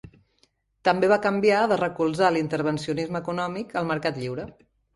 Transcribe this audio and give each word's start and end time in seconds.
També 0.89 1.09
va 1.11 1.19
canviar 1.25 1.59
de 1.73 1.77
recolzar 1.83 2.31
l'intervencionisme 2.37 3.23
econòmic 3.27 3.79
al 3.83 3.89
mercat 3.95 4.21
lliure. 4.25 4.51